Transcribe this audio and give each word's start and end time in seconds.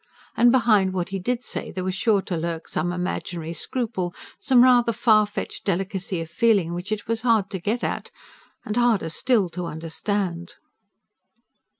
And 0.35 0.51
behind 0.51 0.93
what 0.93 1.09
he 1.09 1.19
did 1.19 1.43
say, 1.43 1.69
there 1.69 1.83
was 1.83 1.93
sure 1.93 2.23
to 2.23 2.35
lurk 2.35 2.67
some 2.67 2.91
imaginary 2.91 3.53
scruple, 3.53 4.15
some 4.39 4.63
rather 4.63 4.93
far 4.93 5.27
fetched 5.27 5.63
delicacy 5.63 6.19
of 6.21 6.31
feeling 6.31 6.73
which 6.73 6.91
it 6.91 7.07
was 7.07 7.21
hard 7.21 7.51
to 7.51 7.59
get 7.59 7.83
at, 7.83 8.09
and 8.65 8.77
harder 8.77 9.09
still 9.09 9.47
to 9.49 9.67
understand. 9.67 10.55